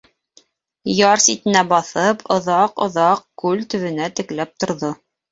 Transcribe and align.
Яр 0.99 1.19
ситенә 1.25 1.59
баҫып, 1.73 2.23
оҙаҡ-оҙаҡ 2.35 3.21
күл 3.43 3.61
төбөнә 3.75 4.07
текләп 4.21 4.55
торҙо. 4.65 4.91